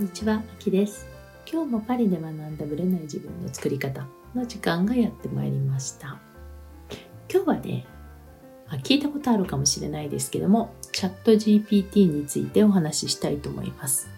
[0.00, 1.06] んにちは、あきです。
[1.46, 6.18] 今日もパリで学んだブレない自分の作り方の時間がやってまいりました。
[7.30, 7.86] 今日はね、
[8.82, 14.08] 聞いたことあるかもしれないですけども、チャット GPT についてお話ししたいと思います。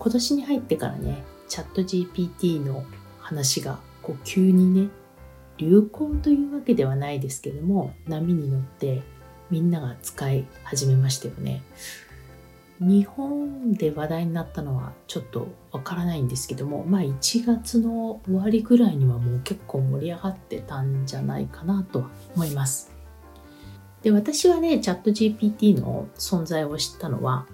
[0.00, 2.84] 今年に入ってからね、チャット GPT の
[3.20, 4.88] 話がこう急にね、
[5.58, 9.02] 流行というわけではないですけども、波に乗って
[9.48, 11.62] みんなが使い始めましたよね。
[12.80, 22.06] 日本で話題になったのはちょっとわからないんですけども、まあ1月の終わりぐらいにはもう結構盛り上がってたんじゃないかなと
[22.36, 22.92] 思います。
[24.02, 27.46] で、私はね、チャット GPT の存在を知ったのは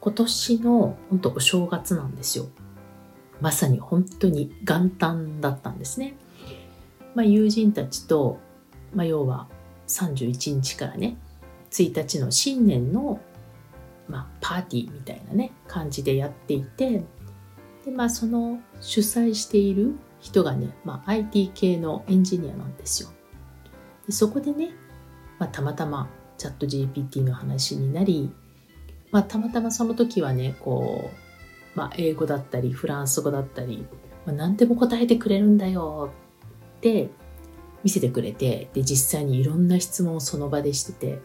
[0.00, 2.46] 今年の本当お正月なんですよ。
[3.40, 6.16] まさに本当に元旦だったんですね。
[7.14, 8.38] まあ友人たちと、
[8.94, 9.46] まあ要は
[9.88, 11.18] 31日からね、
[11.70, 13.20] 1日の新年の
[14.10, 17.04] まあ、パーティーみたいなね感じでやっていて
[17.84, 23.10] で、まあ、その主催している人がね、まあ、IT 系のエンジニアなんですよ。
[24.06, 24.70] でそこでね、
[25.38, 28.32] まあ、たまたまチャット GPT の話になり、
[29.10, 33.86] まあ、たまたまその時はねこう、まあ、英語だったりフランス語だったり、
[34.26, 36.12] まあ、何でも答えてくれるんだよ
[36.78, 37.10] って
[37.82, 41.20] 見せてくれてで実際にいろんな質問をその場でしてて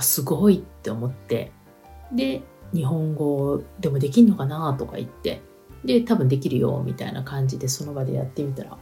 [0.00, 1.52] すごいって思って
[2.14, 5.40] で日本語でもできんのかなとか言って
[5.84, 8.76] で多分できるよみたいな感じでその場でやってみたら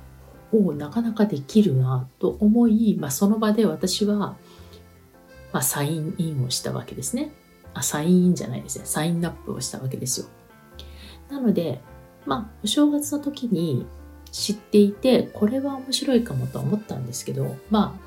[0.53, 4.37] おおなかなかできるなと思い、まあ、その場で私は、
[5.53, 7.33] まあ、サインインをしたわけですね。
[7.75, 8.85] あサインインじゃないですね。
[8.85, 10.27] サインアップをしたわけですよ。
[11.31, 11.81] なので
[12.27, 13.87] まあお正月の時に
[14.31, 17.99] 知っていてこれは面白いかもと思ったんですけどま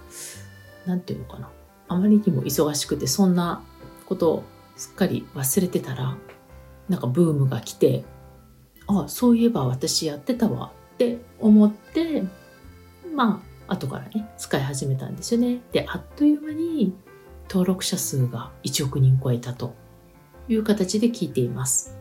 [0.85, 1.49] あなんていうのかな。
[1.87, 3.63] あまりにも忙しくてそんな
[4.05, 4.43] こと
[4.75, 6.17] すっかり忘れてたら
[6.89, 8.03] なんかブームが来て
[8.87, 12.23] あそういえば私やってたわって思って
[13.13, 15.61] まあ後からね使い始めたんですよね。
[15.71, 16.93] であっという間に
[17.49, 19.73] 登録者数が1億人超えたと
[20.47, 21.97] いう形で聞いています。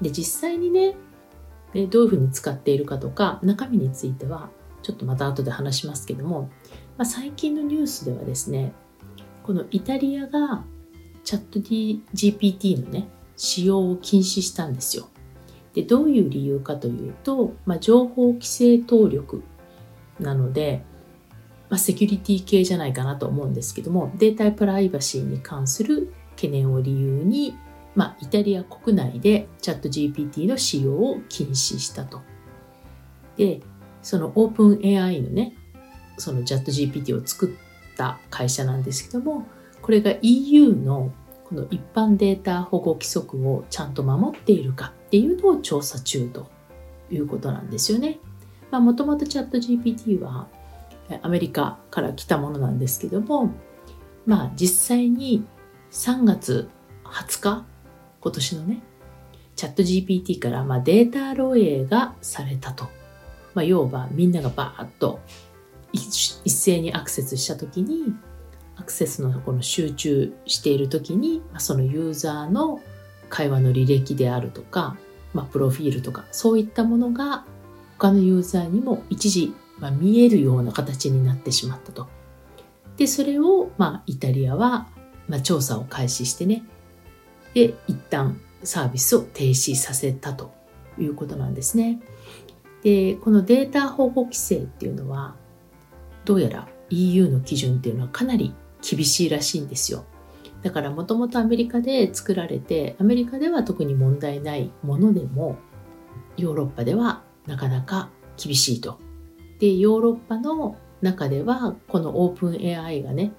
[0.00, 0.94] で実際にね
[1.90, 4.50] どういうふうに使っているかとか中身については
[4.82, 6.50] ちょっとまた後で話しますけども、
[6.96, 8.72] まあ、最近のニュースではですね
[9.42, 10.64] このイタリアが
[11.28, 13.06] チャット GPT のね、
[13.36, 15.10] 使用を禁止したんですよ。
[15.74, 19.42] で、どういう理由かというと、まあ、情報規制当力
[20.18, 20.82] なので、
[21.68, 27.54] まあ、セキュリティ系じゃないかなと思うんですけども、データプライバシーに関する懸念を理由に、
[27.94, 32.22] まあ、イタリア国内でチャット GPT の使用を禁止したと。
[33.36, 33.60] で、
[34.00, 35.52] そのオープン AI のね、
[36.16, 39.46] そのチャット GPT を作った会社なんですけども、
[39.82, 41.12] これが EU の
[41.48, 46.50] この一般データ保護規則をちゃんと守っているかっていうのを調査中と
[47.10, 48.18] いうことなんですよね。
[48.70, 50.46] まあ、もともとチャット GPT は
[51.22, 53.50] アメリカから来たものなんですけども、
[54.26, 55.46] まあ実際に
[55.90, 56.68] 3月
[57.04, 57.64] 20日、
[58.20, 58.82] 今年のね、
[59.56, 62.88] チャット GPT からまあデータ漏洩がされたと。
[63.54, 65.20] まあ、要はみんながバーッと
[65.92, 68.14] 一斉にアクセスした時に
[68.78, 72.80] アクセスのこの集中している時に、まあ、そのユーザーの
[73.28, 74.96] 会話の履歴であるとか、
[75.34, 77.44] まあ、プロフィールとかそういったものが
[77.98, 82.06] 他のユーザーにも一時、まあ、見えるような形になってしまったと。
[82.96, 84.88] でそれを、まあ、イタリアは、
[85.28, 86.64] まあ、調査を開始してね
[87.54, 90.52] で一旦サービスを停止させたと
[90.98, 92.00] いうことなんですね。
[92.82, 95.34] でこのデータ保護規制っていうのは
[96.24, 98.54] どうやら EU の基準っていうのはかなり
[98.88, 100.04] 厳しいらしいんですよ。
[100.62, 105.56] だからもともとアメリカで作られてアメリカでは特に問題ないものでも
[106.36, 108.98] ヨーロッパではなかなか厳しいと。
[109.60, 113.32] でヨーロッパの中ではこのオープン AI がね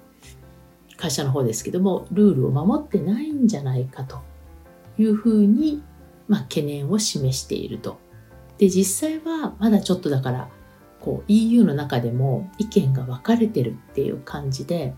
[0.96, 4.20] 会社の方ですけどもルールを守ってないんじゃないかと
[4.98, 5.82] いうふうに、
[6.28, 7.98] まあ、懸念を示していると。
[8.58, 10.50] で実際はまだちょっとだから
[11.00, 14.94] こう EU の中でも意見が分かれてるっていう感じで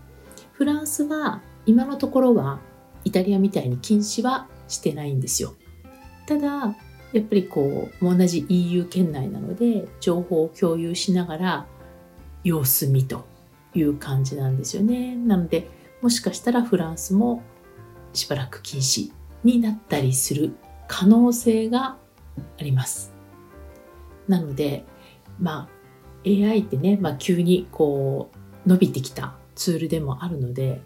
[0.53, 2.59] フランスは今のところは
[3.03, 5.55] イタリアみたいに禁止はしてないんですよ。
[6.25, 6.75] ただ、
[7.11, 11.65] やっぱりこう、同じ EU 圏内なので、情報を共有しながら
[12.43, 13.25] 様子見と
[13.73, 15.15] いう感じなんですよね。
[15.15, 15.69] なので、
[16.01, 17.43] もしかしたらフランスも
[18.13, 19.11] しばらく禁止
[19.43, 20.55] になったりする
[20.87, 21.97] 可能性が
[22.59, 23.13] あります。
[24.27, 24.85] なので、
[25.39, 25.69] まあ、
[26.25, 28.29] AI ってね、まあ、急にこ
[28.65, 30.81] う伸びてきたツールでもあるので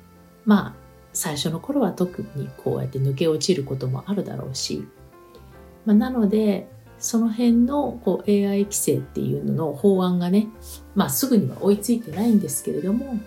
[0.45, 0.73] まあ
[1.13, 4.85] 最初の頃は特にこうやって抜け落ちることもあるだろうし
[5.87, 6.67] まあ、なので
[6.99, 10.47] その辺のこう AI 規制っていうのの法案がね、
[10.95, 13.17] まあ、すぐには追いついてないんですけれども、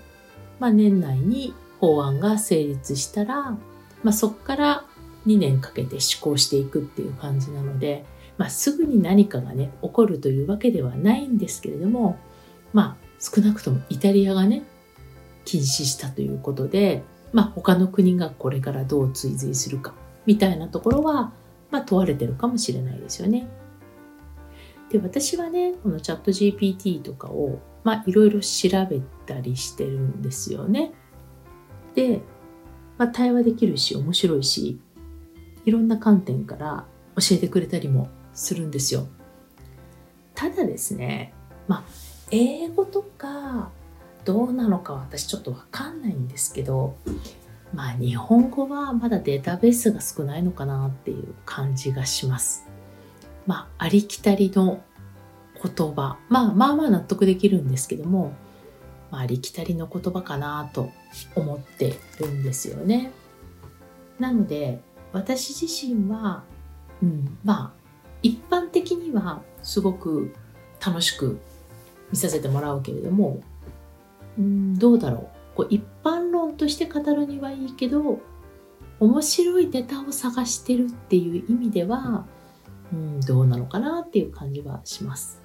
[0.59, 3.59] まあ、年内に法案が成立したら、ま
[4.11, 4.85] あ、そこから
[5.27, 8.05] 2年かけて施行していくっていう感じなので、
[8.37, 12.19] まあ、すぐに何かがね起こるというわけではないんですけれども
[12.75, 14.65] まあ少なくともイタリアがね
[15.45, 17.03] 禁止したということで、
[17.33, 19.95] まあ、他の国がこれからどう追随するか
[20.27, 21.33] みたいなところは、
[21.71, 23.49] まあ、問われてるかもしれないですよね。
[24.91, 27.61] で私はねこのチャット GPT とかを
[28.07, 30.93] いろいろ調べたりしてるんですよね。
[31.95, 32.21] で、
[32.99, 34.81] まあ、対話できるし面白いし
[35.65, 39.07] いろんな観点から教えてくれたりもするんですよ。
[40.35, 41.35] ただですね
[41.69, 41.85] まあ
[42.31, 43.71] 英語とか
[44.25, 46.96] どうなのか私ちょっとわかんないんですけど
[47.75, 52.67] まあ日本語はまだデータベースが少ないのかなっていう感じがします。
[53.46, 54.82] まあありきたりの
[55.62, 58.32] 言葉、まあまあまあ納得できるんですけども、
[59.11, 60.90] まあ、ありきたりの言葉かなと
[61.34, 63.12] 思ってるんですよね。
[64.19, 64.81] なので
[65.12, 66.44] 私自身は、
[67.02, 67.81] うん、まあ
[68.22, 70.34] 一般的にはすごく
[70.84, 71.38] 楽しく
[72.11, 73.43] 見させてもらうけれども、
[74.41, 78.21] うん、どうだろうこう一般論として語るにはいいけど
[78.99, 82.27] 面白いネタを探してるっていう意味では、
[82.93, 85.41] うん、どうなのかなっていう感じはします。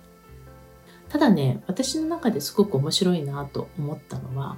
[1.07, 4.57] ただね、私の中ですごく面白いなと思ったのは、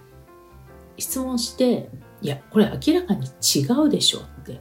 [0.98, 1.92] 質問して、
[2.24, 4.60] いや、これ明らかに違うでしょって、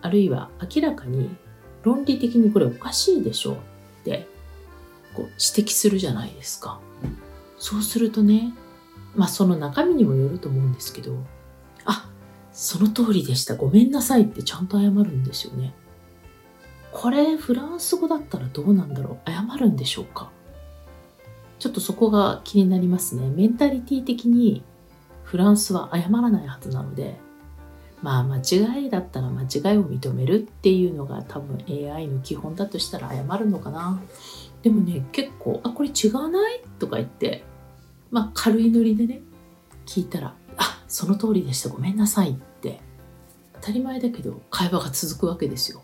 [0.00, 1.28] あるいは明らかに
[1.82, 3.56] 論理的にこれおかしいでしょっ
[4.04, 4.26] て
[5.14, 6.80] こう指摘するじゃないですか。
[7.58, 8.54] そうするとね、
[9.16, 11.16] まあその中身にもよると思うんですけど、
[11.84, 12.08] あ、
[12.52, 13.56] その通りでした。
[13.56, 15.74] ごめんなさいってちゃんと謝るんですよね。
[16.92, 20.30] これフランス語だったらどうなんだろう謝るんでしょうか
[21.58, 23.28] ちょっとそこが気になりますね。
[23.28, 24.62] メンタリティ的に
[25.24, 27.18] フランスは謝らないはずなので、
[28.02, 34.00] まあ間違いだったら間違いを認めるっていうのが多分 AI の基本だとしたら謝るのかな。
[34.62, 36.62] でもね、結構、あ、これ違わない？
[36.78, 37.44] とか言って、
[38.10, 39.22] まあ軽いノリでね、
[39.86, 42.80] 聞いたら、あ、その通りでした、ごめんなさいって、
[43.54, 45.82] 当たり前だけど会話が続くわけですよ。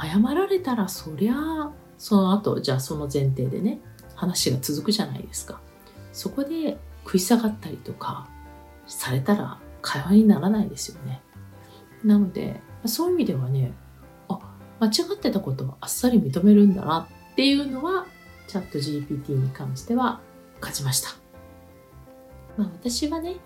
[0.00, 3.80] 謝られたらそりゃあ、その後、じゃあその前提でね、
[4.14, 5.60] 話が続くじゃないですか。
[6.12, 8.28] そこで食い下がったりとか
[8.86, 11.22] されたら会話にならないですよね。
[12.04, 13.72] なので、そういう意味ではね、
[14.28, 14.38] あ、
[14.80, 18.06] 間違ってたことはあっさり認めるんだなっていうのは、
[18.48, 20.20] チャット GPT に関しては
[20.62, 21.10] 感じました。
[22.56, 23.36] まあ私はね、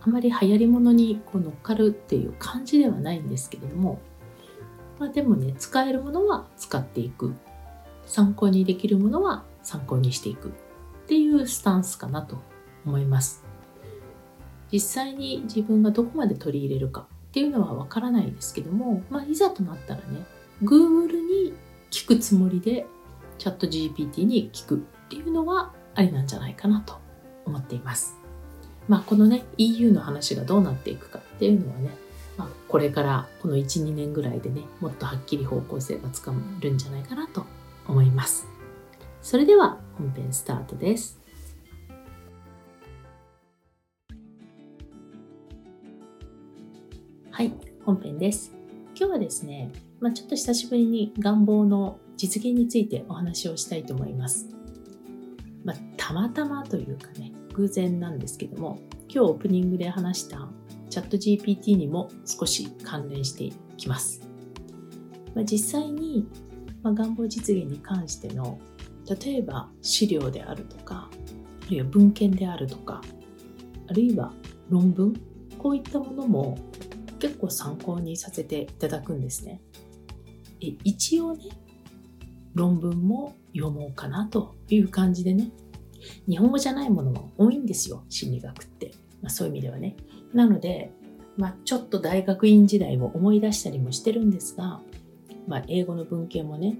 [0.00, 3.98] あまり流行り物にこう乗っかるっていう感じではないんですけれども、
[5.00, 7.34] まあでもね、使えるものは使っていく。
[8.06, 10.52] 参考にできるものは参考にしていくっ
[11.08, 12.38] ていうスタンスかなと
[12.86, 13.44] 思います。
[14.72, 20.24] 実際に自分がどこまで取り入れるかっていうのはわからないですけども、まあ、いざとなったらね、
[20.62, 21.54] Google に
[21.90, 22.86] 聞くつもりで
[23.38, 24.78] チャット GPT に聞くっ
[25.08, 26.94] ていうのはありなんじゃないかなと
[27.44, 28.16] 思っています。
[28.86, 31.90] まあ、このね、EU の話がどうなっていくかっていうのはね、
[32.36, 37.44] まあ、これからこの1、2年ぐらいでね、もっとはっきり方向性がつかめるんじゃないかなと
[37.88, 38.46] 思います。
[39.22, 41.18] それでは本編スタートです。
[47.30, 47.52] はい、
[47.84, 48.52] 本編です。
[48.94, 54.55] 今日はですね、まあ、ちょっと久しぶりに願望の実現についてお話をしたいと思います。
[55.66, 60.48] まあ、たまたまというかね、偶然なんですけども、今日オープニングで話した
[60.88, 64.20] チャット GPT にも少し関連していきます。
[65.34, 66.28] まあ、実際に、
[66.84, 68.60] ま願望実現に関しての
[69.22, 71.10] 例えば資料であるとか
[71.66, 73.00] あるいは文献であるとか
[73.88, 74.32] あるいは
[74.68, 75.14] 論文
[75.58, 76.56] こういったものも
[77.18, 79.60] 結構参考にさせていただくんですね。
[80.60, 81.44] 一応ね
[82.56, 85.50] 論文も読もうかなという感じでね
[86.28, 89.96] 日本語じゃないものも多いんですよ心理学って、まあ、そういう意味ではね。
[90.32, 90.90] なので、
[91.36, 94.80] まあ、ちょっと大学院時代を思い出したりもしてるんですが、
[95.46, 96.76] まあ、英語の文献もね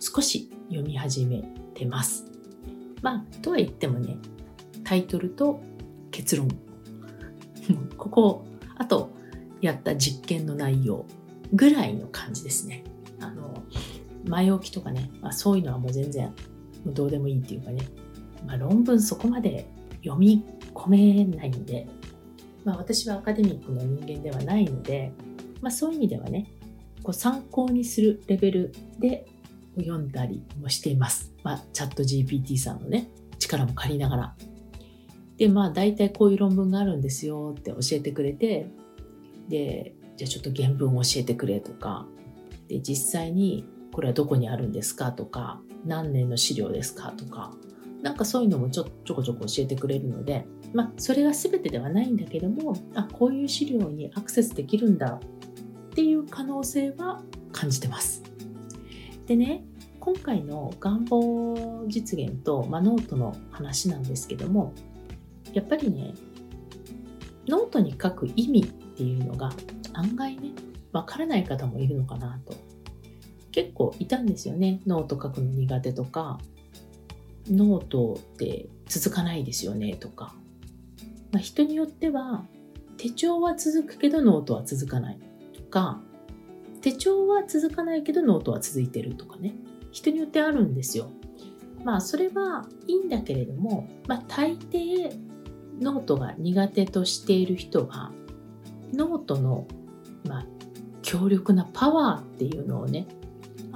[0.00, 1.42] 少し読み始め
[1.74, 2.26] てます。
[3.02, 4.16] まあ、とは言ってもね、
[4.84, 5.60] タイトルと
[6.10, 6.48] 結論。
[7.96, 8.44] ここ、
[8.76, 9.10] あと、
[9.60, 11.04] やった実験の内容
[11.52, 12.84] ぐらいの感じですね。
[13.20, 13.62] あの、
[14.26, 16.34] 前置きとかね、まあ、そういうのはもう全然
[16.84, 17.82] もうどうでもいいっていうかね、
[18.46, 19.66] まあ、論文そこまで
[20.02, 21.86] 読み込めないんで、
[22.64, 25.12] まあ、私はアカデミックの人間ではないので、
[25.60, 26.50] まあ、そういう意味ではね、
[27.02, 29.26] こう参考にするレベルで
[29.78, 31.32] 読んだりもしています。
[31.42, 34.36] まあ、チャット GPT さんのね、力も借りながら。
[35.36, 38.68] で、まあ、大体こういう論文があるんですよって教えてくれて、
[39.48, 42.06] で、じゃあちょっと原文を教えてくれとか、
[42.68, 43.64] で、実際に
[43.96, 47.54] これはどこにあるんですかとか、何年の資料ですかとか、
[48.02, 57.22] なんかそういうのもちょちょこちょこ教えてくれるので、まあ、それが全てではないんだけども、あ、こういう資料にアクセスできるんだっていう可能性は
[57.52, 58.22] 感じてます。
[59.24, 59.64] でね、
[59.98, 64.74] 今回の願望実現と、まあ、ノートの話なんですけども、
[65.54, 66.12] やっぱりね、
[67.48, 69.54] ノートに書く意味っていうのが
[69.94, 70.50] 案外ね、
[70.92, 72.65] わからない方もいるのかなと。
[73.56, 74.82] 結構いたんですよね。
[74.86, 76.38] ノート書くの苦手とか、
[77.50, 80.34] ノートって続かないですよねとか。
[81.32, 82.44] まあ、人によっては
[82.98, 85.18] 手帳は続くけどノートは続かない
[85.54, 86.02] とか、
[86.82, 89.54] 手帳は続かないけどノートは続いてるとかね。
[89.90, 91.08] 人によってあるんですよ。
[91.82, 95.18] まあそれはいいんだけれども、まあ大抵
[95.80, 98.12] ノートが苦手としている人は
[98.92, 99.66] ノートの、
[100.28, 100.46] まあ、
[101.00, 103.06] 強力なパワーっていうのをね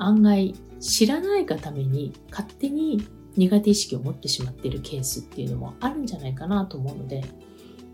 [0.02, 7.22] 案外知らないがために勝手に苦手意識を持ってしまっているケースっていうのもあるんじゃないかなと思うので、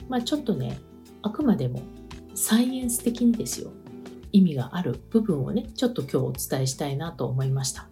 [0.08, 0.78] まあ、ちょっとね
[1.22, 1.82] あくまでも
[2.34, 3.72] サイエンス的にですよ
[4.32, 7.88] 意味がある部分をねちょっと今日お伝えしたいなと思いました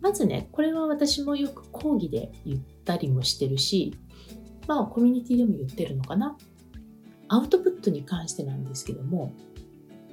[0.00, 3.96] まずね、これは私もよく講義で言ったりもしてるし、
[4.66, 6.36] まあコミュニティでも言ってるのかな。
[7.28, 9.34] アウトプットに関してなんですけども、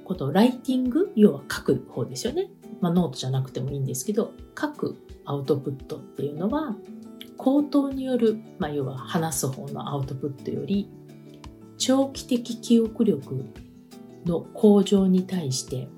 [0.06, 2.48] このライティング、要は書く方ですよね。
[2.80, 6.76] まあノートじゃなくてもいいんですけど、書くアウトプットっていうのは、
[7.36, 10.88] 口頭による、まあ要は話す方のアウトプットより、
[11.76, 13.44] 長期的記憶力
[14.24, 15.88] の向上に対して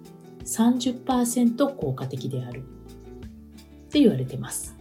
[0.46, 2.62] 30%効果的であるっ
[3.90, 4.74] て言われてます。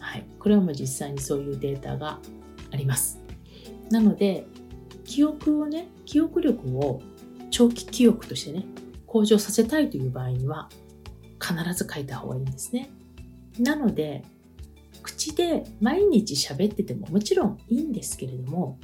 [0.00, 0.26] はい。
[0.40, 2.18] これはもう実際にそういうデータが
[2.72, 3.20] あります。
[3.92, 4.44] なので、
[5.04, 7.00] 記憶をね、記憶力を
[7.50, 8.64] 長期記憶としてね、
[9.06, 10.68] 向上させたいという場合には、
[11.40, 12.90] 必ず書いた方がいいんですね。
[13.58, 14.24] なので、
[15.02, 18.78] 口で毎日喋っててももちろんいいんですけれども、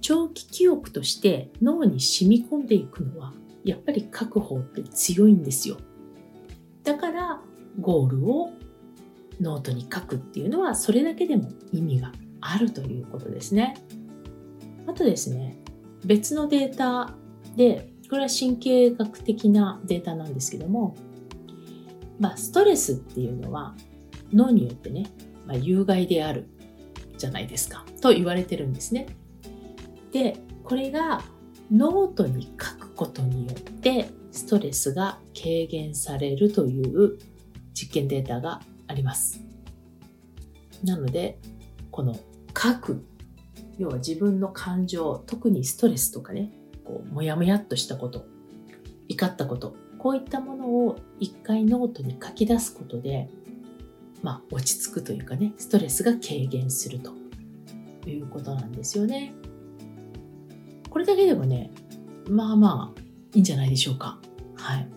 [0.00, 5.76] 長期記憶として脳に染み込んでいくのは、やっぱり書く方って強いんですよ。
[6.82, 7.42] だから、
[7.78, 8.50] ゴールを
[9.40, 13.74] ノートに書くっていうのはそれだけでも意味があるということですね。
[14.86, 15.58] あとですね、
[16.04, 17.14] 別のデータ
[17.56, 20.96] で、これは神経学的なデータなんですけども、
[22.18, 23.76] まあ、ストレスっていうのは
[24.32, 25.06] 脳にとってね、
[25.46, 26.48] まあ、有害である
[27.16, 29.06] じゃないですかと言われてるんですね。
[30.10, 31.22] で、これが
[31.70, 37.16] ノートに書くことによってストレスが軽減されるという
[37.74, 39.40] 実験データがあります。
[40.82, 41.38] なので、
[41.92, 42.16] この
[42.56, 43.04] 書く、
[43.78, 46.50] 要は自分の感情、特にストレスとかね、
[46.90, 48.26] こう、もやもやっとしたこと、
[49.08, 53.28] 怒ったこと、こういったものを一回ノートに書き出すことで、
[54.22, 57.12] まあ、落ち着くというかね、ストレスが軽減すると
[58.08, 59.32] いうことなんですよね。
[60.90, 61.70] これだけでもね、
[62.28, 63.00] まあまあ、
[63.34, 64.18] いいんじゃないでしょうか。
[64.56, 64.88] はい。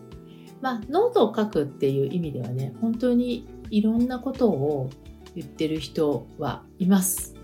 [0.62, 4.90] まあ、ノートを書くっていう意味ではね、本当にいろんなことを
[5.36, 7.36] 言ってる人はいます。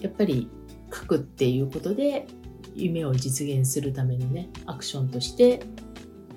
[0.00, 0.48] やっぱり
[0.92, 2.26] 書くっていうことで
[2.76, 5.62] 夢を実現するためのねアクションとして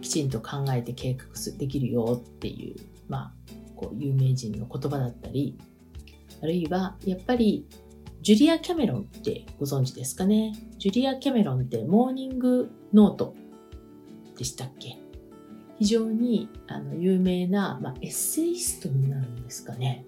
[0.02, 1.26] きちんと考えて計画
[1.58, 2.76] できるよっていう
[3.08, 3.34] まあ
[3.76, 5.58] こう有名人の言葉だったり
[6.42, 7.68] あるいはやっぱり
[8.22, 10.54] ジュリア・キャメロンってご存知ですかね？
[10.78, 13.34] ジュリア・キャメロンってモーニングノート
[14.38, 14.98] でしたっけ？
[15.80, 20.06] 非常にあの有名な、まあ、エッセイストになるんですかね？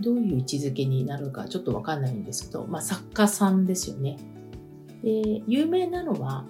[0.00, 4.18] どういう位置づけになるかちょっとわかんないんですけど、まあ、作家さんですよね。
[5.02, 6.44] で、有名なのは、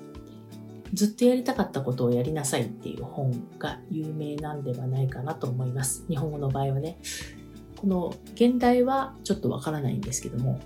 [0.92, 6.04] ずっとやりたかったことをやりなさいっていう本が有名なんではないかなと思います。
[6.09, 6.99] 日本語の場合はね。
[7.76, 10.61] この原題はちょっとわからないんですけども、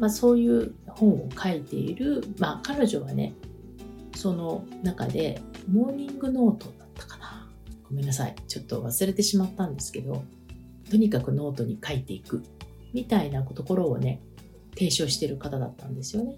[0.00, 3.34] まあ、そういう本を書いている、まあ、彼女はね、
[4.14, 7.48] その中でモーニングノートだったかな。
[7.88, 8.34] ごめんなさい。
[8.48, 10.24] ちょっと忘れてしまったんですけど、
[10.90, 12.42] とにかくノートに書いていく
[12.92, 14.20] みたいなところをね、
[14.74, 16.36] 提唱してる方だったんですよね。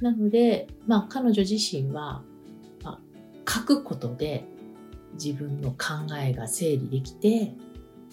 [0.00, 2.22] なので、まあ彼女自身は、
[2.82, 4.44] まあ、書くことで
[5.14, 7.54] 自分の考えが整理できて、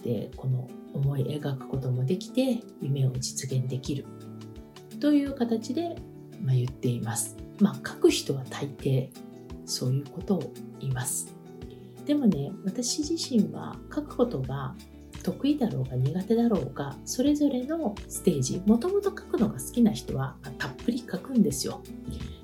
[0.03, 4.05] で、この思い描くこともできて、夢を実現できる
[4.99, 5.95] という形で、
[6.43, 7.37] まあ、言っています。
[7.59, 9.09] まあ書く人は大抵
[9.65, 11.35] そういうことを言います
[12.05, 14.75] でもね私自身は書くことが
[15.23, 21.81] 得意だろうが苦手だろうがそれぞれのステージもともと書くのが好きな人はたっぷり書くんですよ。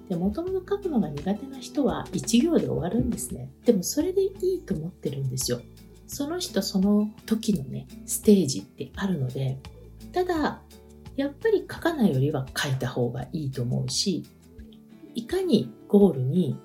[0.10, 3.50] でもともと書くのが苦手な人は1行で終わるんですね。
[3.66, 5.62] でもそれでいいと思ってるんですよ。
[6.08, 9.58] その人その時のねステージってあるので
[10.12, 10.62] ただ
[11.16, 14.24] やっぱり書かないよりは書いた方がいいと思うし
[15.16, 16.58] いかにゴールに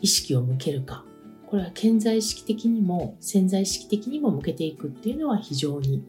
[0.00, 1.04] 意識を向けるか。
[1.48, 6.04] これは潜在意識的にも潜在意識的にも向けていくっていうのは非常に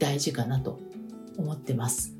[0.00, 0.80] 大事かなと
[1.38, 2.16] 思ってます。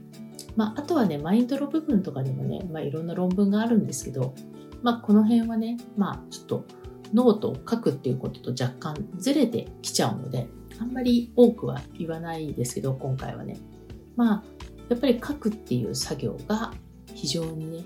[0.54, 4.34] まあ、あとはね、マインドの部分とかでもね、まあ、いろんな論文があるんですけど、
[4.80, 6.64] まあ、この辺はね、まあ、ちょっと
[7.12, 10.46] ノートを書くっていうことと若干ずれてきちゃうので、
[10.78, 13.56] あんまり多くは言わないですけど、今回はね。
[14.14, 14.42] まあ、
[14.88, 16.72] やっぱり書くっていう作業が
[17.12, 17.84] 非常にね、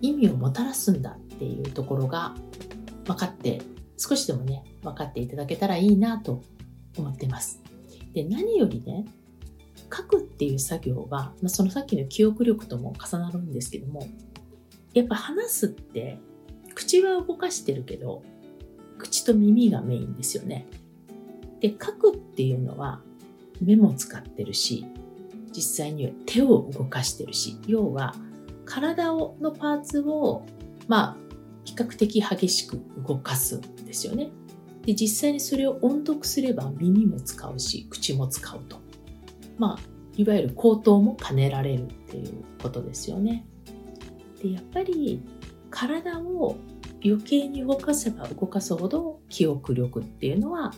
[0.00, 2.34] 意味をもたらすんだっていうところが
[3.04, 3.62] 分かって
[4.02, 6.42] 少しでもね、分かっていただけたらいいなと
[6.98, 7.62] 思ってます。
[8.12, 9.04] で、何よりね、
[9.96, 14.08] 書くっていう作業は、まあ、そのさっきの記憶力とも重なるんですけども、
[14.92, 16.18] やっぱ話すって
[16.74, 18.24] 口は動かしてるけど、
[18.98, 20.66] 口と耳がメインですよね。
[21.60, 23.02] で、書くっていうのは
[23.60, 24.84] 目も使ってるし、
[25.54, 28.16] 実際には手を動かしてるし、要は
[28.64, 30.44] 体をのパーツを、
[30.88, 31.16] まあ、
[31.64, 33.60] 比較的激しく動かす
[33.92, 34.30] ですよね。
[34.86, 38.78] で実際にそれを音読すれば耳も使うし口も使うと。
[39.58, 39.78] まあ
[40.16, 43.46] いわゆる口頭も兼ねられるっていうことですよね。
[44.42, 45.22] でやっぱり
[45.70, 46.56] 体を
[47.04, 50.72] 余計に動かせば動かすほど記憶力っていうのは、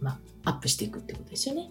[0.00, 1.70] まあ、アップしていくってことですよね。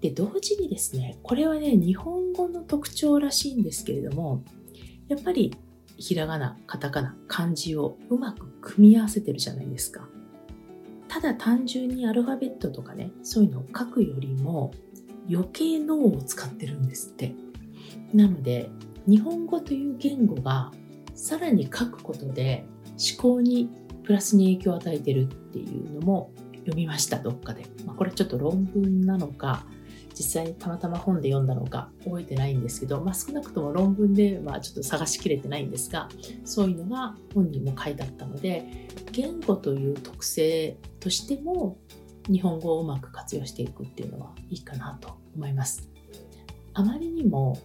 [0.00, 4.44] で同時にですねこれはね日本語の特徴らしいんですけれども
[5.08, 5.54] やっぱり
[6.00, 10.08] ひらがな、カタカナ、漢字をうまく組み合わせてるじゃないですか。
[11.08, 14.72] ただ単純にアルファベットとかね、そういうのを書くよりも
[15.30, 17.34] 余計脳を使ってるんですって。
[18.14, 18.70] なので、
[19.06, 20.72] 日本語という言語が
[21.14, 23.68] さらに書くことで思考に
[24.02, 27.66] プラスに影響を与えてるっていうのも読みました、どっかで。
[27.84, 29.66] まあ、これちょっと論文なのか、
[30.20, 36.10] 実際にたまたま本で読んだのか覚えてないんですけど、まあ、少なくとも論文ではちょっと探しきれてないんですが
[36.44, 41.78] そういうのが本にも書いてあったので言語という特性としても
[42.30, 45.88] 日本語をうまく活用していくっていうのはいいかなと思います。
[46.74, 47.58] あまりにも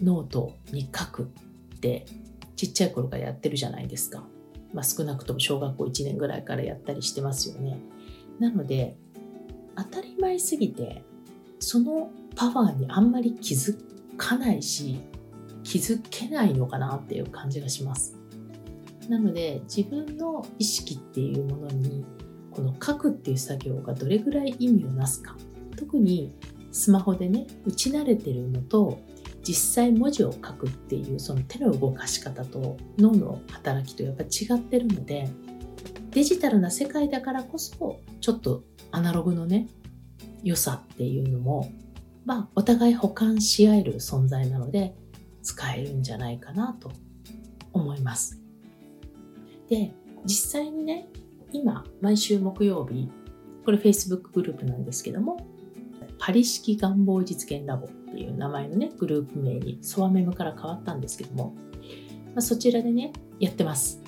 [0.00, 2.06] ノートに書くって
[2.54, 4.24] ちっちゃい頃からやってるじゃないですか。
[4.72, 7.80] まあ、少なくとも小学校1年ぐらいからやったりしてますよね。
[8.38, 8.96] なので
[9.76, 11.02] 当たり前すぎて
[11.60, 13.78] そのパワーにあんまり気づ
[14.16, 15.00] かないし
[15.62, 18.16] 気づけないのかなっていう感じがします。
[19.08, 22.04] なので自分の意識っていうものに
[22.50, 25.36] この書くっていう作業がどれぐらい意味をなすか。
[25.76, 26.32] 特に
[26.72, 29.00] スマホでね打ち慣れてるのと
[29.42, 35.28] 実際文字を書くっていうその手の動かし方と脳の働きとやっぱ違ってるので
[36.10, 39.68] デジタルな世界だからこそちょっとアナログのね
[40.42, 41.72] 良さっていうのも、
[42.24, 44.94] まあ、お互い補完し合える存在なので
[45.42, 46.92] 使えるんじゃないかなと
[47.72, 48.40] 思います。
[49.68, 49.92] で、
[50.24, 51.08] 実際にね、
[51.52, 53.10] 今、毎週木曜日、
[53.64, 55.46] これ Facebook グループなんですけども、
[56.18, 61.54] パリ式願望実現ラボっていう名前のね、グループ名にソワメムから変わったんですけども、
[62.34, 64.02] まあ、そちらでね、やってます。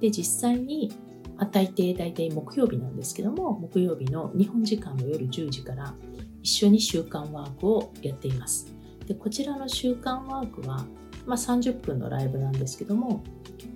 [0.00, 0.92] で、実際に
[1.38, 5.94] まあ、大抵大体木曜日なんですけども木曜日の日本時間の夜10時から
[6.42, 8.74] 一緒に習慣ワークをやっています。
[9.06, 10.84] でこちらの習慣ワークは、
[11.26, 13.22] まあ、30分のライブなんですけども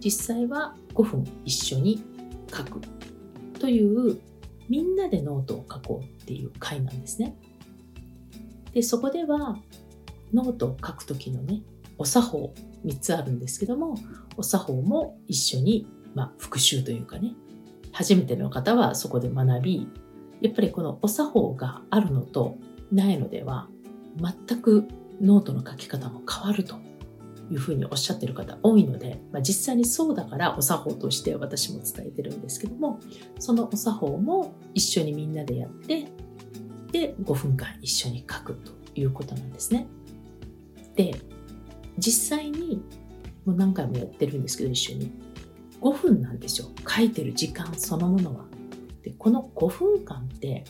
[0.05, 2.03] 実際は5分一緒に
[2.55, 2.81] 書く
[3.59, 4.18] という
[4.68, 7.37] みんなでノートを書こうっていう回なんですね。
[8.72, 9.57] でそこでは
[10.35, 11.62] ノートを書く時のね
[11.98, 13.96] お作法3つあるんですけども
[14.37, 17.35] お作法も一緒に、まあ、復習というかね
[17.92, 19.88] 初めての方はそこで学び
[20.40, 22.59] やっぱりこのお作法があるのと
[22.90, 23.68] ないのでは
[24.18, 24.88] 全く
[25.20, 26.76] ノートの書き方も変わると
[27.50, 32.98] いうふうにおっしゃってる方多いので、まあ、実際にそうだからお作法として私も伝えてるんですけども
[33.38, 36.09] そのお作法も一緒にみんなでやって
[36.92, 39.87] で5分間一緒に書くということなんですね。
[40.94, 41.14] で
[41.98, 42.83] 実際に
[43.44, 45.11] もう何回もやってるんですけど一緒に
[45.82, 48.44] 5分なんですよ書いてる時間そのものは。
[49.02, 50.64] でこの5分間って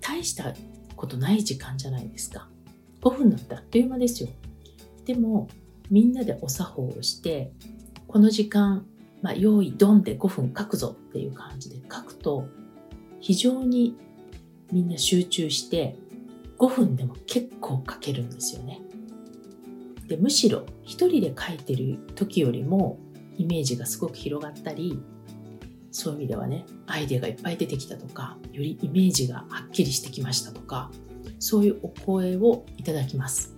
[0.00, 0.54] 大した
[0.96, 2.48] ことない時間じゃないですか。
[3.02, 4.28] 5分だったらあっという間ですよ。
[5.04, 5.48] でも
[5.90, 7.52] みんなでお作法をして
[8.06, 8.86] この時間
[9.22, 12.46] まあ、用意ドンで5分書くぞっていう感じで書くと
[13.20, 13.96] 非常に
[14.72, 15.96] みんな集中して
[16.58, 18.80] 5分でも結構書けるんですよね。
[20.06, 22.98] でむしろ一人で書いてる時よりも
[23.40, 25.02] イメージがすごく広がったり
[25.90, 30.90] そういう意味ではねアイデアがいっぱい出てきたとかよりイメージがはっきりしてきましたとか
[31.38, 33.56] そういうお声をいただきます。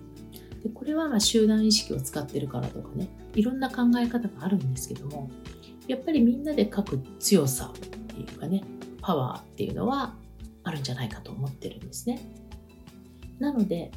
[0.63, 5.29] でこれはま集団意識を使ってるからとかねいろんな考え方があるんですけども
[5.89, 7.79] やっぱりみんなで書く強さっ
[8.15, 8.63] ていうかね
[9.01, 10.15] パワーっていうのは
[10.63, 12.21] あるんじゃないかと思ってるんですね。
[13.39, 13.91] なので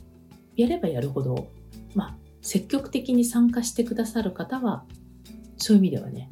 [0.56, 1.46] やればやるほど
[1.94, 4.84] まあ積極的に参加してくださる方は
[5.56, 6.30] そういう意味ではね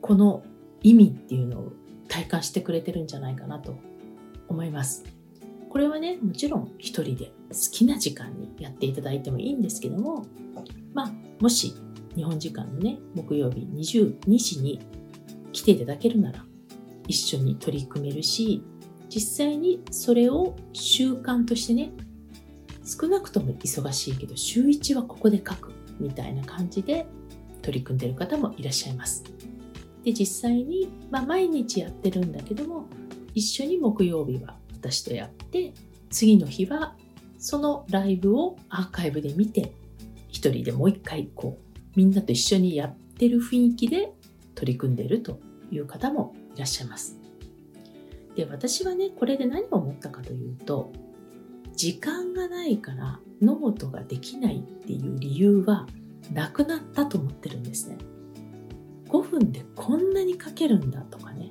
[0.00, 0.42] この
[0.82, 1.72] 意味っていうのを
[2.08, 3.76] 体感してくれてるんじゃないかなと
[4.48, 5.04] 思います。
[5.70, 10.24] これはね、もちろん一人で好きな時間にやっていただいてもいいんですけども、
[10.92, 11.74] まあ、もし
[12.14, 14.80] 日本時間のね、木曜日22時に
[15.52, 16.44] 来ていただけるなら、
[17.08, 18.62] 一緒に取り組めるし、
[19.08, 21.90] 実際にそれを習慣としてね、
[22.84, 27.06] 少なくとも忙しいけど、週1はここで書くみたいな感じで
[27.64, 29.24] 取り組んでいる方もいらっしゃいます。
[30.04, 32.86] で実際に、まあ、毎日やってるんだけども
[33.34, 35.72] 一緒に木曜日は私とやって
[36.10, 36.94] 次の日は
[37.38, 39.72] そのライブをアーカイブで見て
[40.28, 44.12] 一人でもう一回こうみんなと一緒にやってる雰囲気で
[44.54, 47.18] 取り組んでいるという方もいらっしゃいます。
[48.36, 50.92] で私はねこれで何を思ったかというと
[51.76, 55.86] 時間がないからノートができないっていう理由は
[56.32, 57.98] なくなったと思ってるんですね。
[59.08, 61.50] 5分でこんなに書けるんだとかね。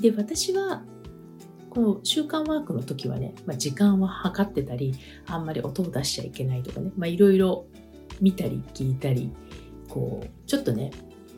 [0.00, 0.82] で、私は、
[1.70, 4.94] この習慣ワークの時はね、まあ、時間は測ってたり、
[5.26, 7.66] あんまり音を出しちゃいけないとかね、まあ、いろいろ
[8.20, 9.32] 見たり聞いたり、
[9.88, 10.92] こう、ちょっとね、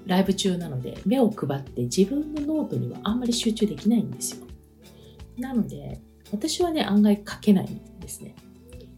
[0.07, 4.47] ライブ中なので目を配って自分のノートにはあんまり集中できないんですよ。
[5.39, 6.01] なので、
[6.33, 8.35] 私はね、案外書けないんですね。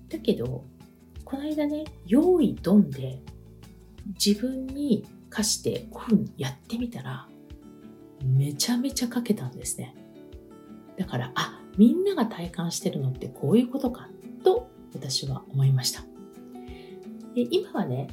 [0.09, 0.65] だけど、
[1.29, 3.21] この間ね、用意ドンで
[4.25, 7.29] 自分に課して5分やってみたら、
[8.25, 9.95] めちゃめちゃ書けたんですね。
[10.97, 14.09] だから、あ、みんなが体感してるのってこういうことか
[14.43, 16.01] と私は思いました。
[17.35, 18.09] で今はね、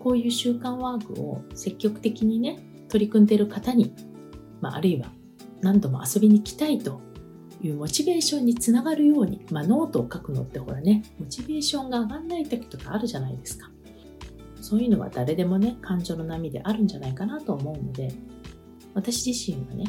[0.00, 3.94] こういう習慣ワークを積極的にね、取り組んでいる方に、
[4.60, 5.12] まあ、あるいは
[5.60, 7.00] 何度も遊びに来たいと
[7.62, 13.70] いうモチベーションにつながるように、まあ、ノートを書くのってほらね、モチベーションが上がんない時とかあるじゃないですか。
[14.68, 18.12] そういうのは誰でもね感情の波であるんじゃないかなと思うので
[18.92, 19.84] 私自身はね、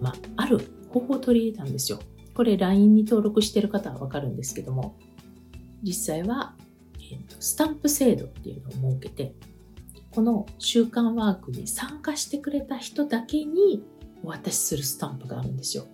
[0.00, 2.00] まあ、ある方法を取り入れたんですよ
[2.32, 4.96] これ LINE に登録してる方はわかるんですけども
[5.82, 6.54] 実際は、
[6.98, 9.34] えーと、スタンプ制度っていうのを設けて
[10.12, 13.84] この習慣ワークに参加してくれた人だけに
[14.24, 15.84] お渡しするスタンプがあるんですよ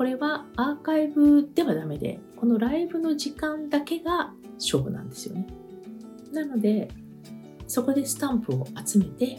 [0.00, 5.46] これはアーカイブではダメでこのライブの時間だけが勝負なんですよね
[6.32, 6.88] なので、
[7.66, 9.38] そこでスタンプを集めて、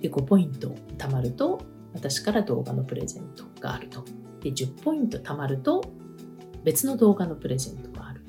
[0.00, 1.60] で5ポイント貯まると、
[1.92, 4.02] 私から動画のプレゼントがあると。
[4.40, 5.84] で、10ポイント貯まると、
[6.64, 8.22] 別の動画のプレゼントがある。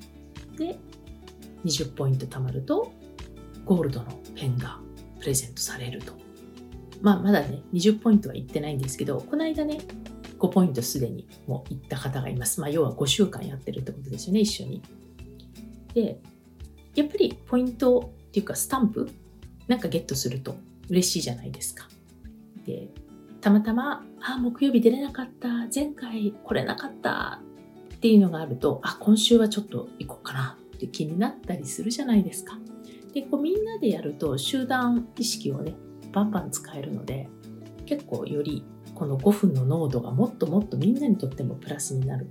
[0.57, 0.77] で、
[1.63, 2.91] 20ポイント貯まると、
[3.63, 4.81] ゴールドのペンが
[5.21, 6.11] プレゼントされると。
[7.01, 9.77] まあ、まだね、20ポイントはいってないんですけど、この間ね、
[10.37, 12.61] 5ポイントすでにもう行った方がいます。
[12.61, 14.81] まあ、要は5週間やってるってことですよね、一緒に。
[15.93, 16.19] で、
[16.95, 19.09] やっぱりポイントっていうかスタンプ
[19.67, 20.57] なんかゲットすると
[20.89, 21.87] 嬉しいじゃないですか。
[22.65, 22.89] で、
[23.41, 27.41] たまたま、あ、木曜日出れなかった、前回来れなかった
[27.95, 32.57] っていうのがあると、あ、今週はちょっと行こうかなって気になったりするじゃないですか。
[33.13, 35.75] で、こうみんなでやると集団意識をね、
[36.11, 37.29] バンバン使えるので、
[37.85, 38.63] 結構より
[38.97, 42.27] この5分の濃度がもっともっとみんなにとってもプラスになる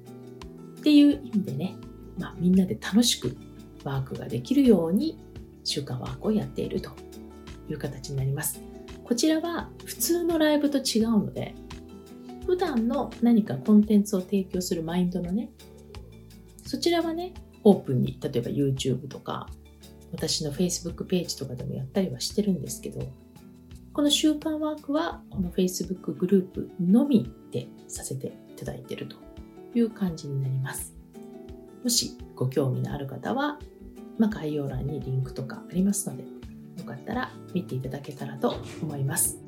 [0.81, 1.76] っていう意味でね、
[2.18, 3.37] まあ、みんなで楽しく
[3.85, 5.16] ワークができるように
[5.62, 6.90] 週間ワークをやっていると
[7.70, 8.61] いう形になります。
[9.05, 11.55] こちらは普通のライブと違うので、
[12.46, 15.50] 普段の何かコンテンツを提供するマインドのね、
[16.64, 19.48] そちらはね、オープンに、例えば YouTube とか、
[20.11, 23.07] 私の Facebook ページとかでもやったりはしてるんですけど、
[23.97, 29.17] この週間ワークはこの Facebook グループのみでさせていただいていると
[29.75, 30.95] いう感じになります。
[31.83, 33.59] もしご興味のある方は
[34.19, 39.39] まあ、概要欄にリンクとかありますので、よかったら見ていただけたらと思います。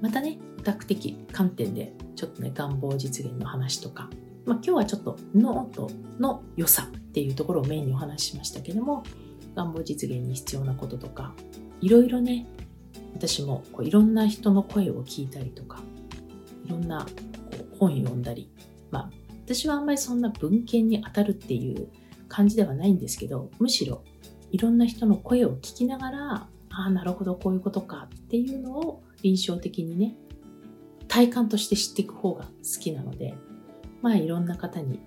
[0.00, 4.08] またね、オタク的観点でちょっとね、願望実現の話とか、
[4.46, 9.02] まあ、今日はちょっとノートの良さっていうところをメインにお話ししましたけども、
[9.56, 11.34] 願望実現に必要なこととか、
[11.80, 12.46] いろいろね、
[13.14, 15.80] 私もこういろんな人の声を聞いたりとか
[16.64, 18.50] いろんなこう本読んだり
[18.90, 19.10] まあ
[19.44, 21.88] 私はあんまりそんな文献に当たるっていう
[22.28, 24.04] 感じではないんですけどむしろ
[24.50, 30.14] いろんな人の声を聞きながらああなるほどこういうことかっていうのを臨床的にね
[31.08, 33.34] 体感として知っていく方が好きなので
[34.02, 35.00] まあいろんな方に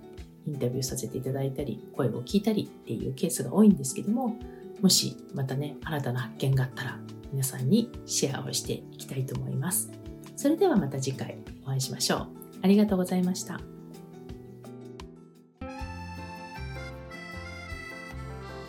[0.46, 4.38] インタビューさせていただいたり声を聞いたりっていうケースが多いんですけども
[4.82, 7.00] もしまたね新たな発見があったら
[7.32, 9.90] 皆さんにシェアをしていきたいと思います。
[10.36, 12.28] それではまた次回お会いしましょう。
[12.62, 13.60] ありがとうございました。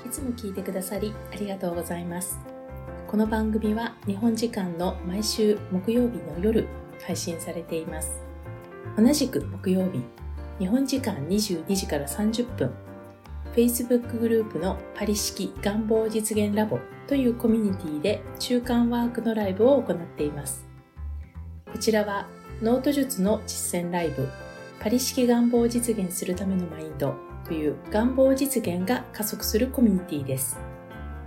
[0.07, 2.38] いつも聞いてくださりありがとうございます。
[3.09, 6.66] この番組は日本時間の毎週木曜日の夜
[7.05, 8.20] 配信されています。
[8.96, 10.03] 同じく木曜日
[10.59, 12.70] 日本時間22時から30分
[13.55, 20.67] Facebook グループのパリ式願望実現ラボというコミュニティで習慣ワークのライブを行っています。
[21.71, 22.29] こちらは
[22.62, 24.29] ノート術の実践ライブ
[24.81, 30.59] パリ式願望実現するためのマインドという願望実現が加速するコミュニティです。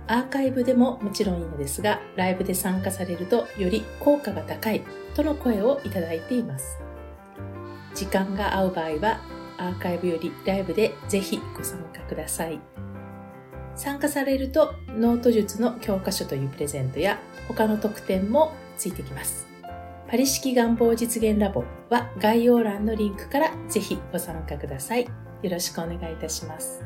[0.08, 4.82] アーカイブでももちろんいいのですが、ライブで参加されるとより効果が高い
[5.14, 6.78] との声をいただいています。
[7.94, 9.20] 時間が合う場合は
[9.58, 12.60] アーカイブよりライブでぜひご参加ください。
[13.74, 19.46] 参加されるとノート術の教科書というプレゼントや他の特典もついてきます。
[20.08, 25.04] パリ式願望実現ラボは概要欄のリンクからぜひご参加ください。
[25.42, 26.82] よろしくお願いいたします。